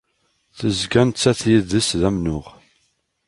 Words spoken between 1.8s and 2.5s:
d amennuɣ.